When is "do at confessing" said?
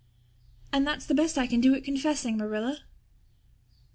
1.61-2.35